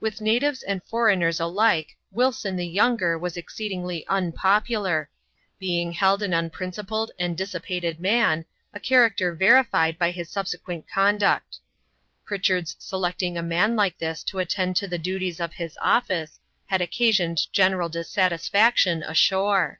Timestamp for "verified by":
9.34-10.12